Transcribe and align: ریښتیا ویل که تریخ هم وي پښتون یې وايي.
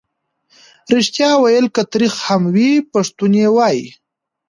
ریښتیا 0.93 1.31
ویل 1.37 1.65
که 1.75 1.81
تریخ 1.91 2.13
هم 2.27 2.43
وي 2.55 2.71
پښتون 2.91 3.31
یې 3.41 3.47
وايي. 3.55 3.87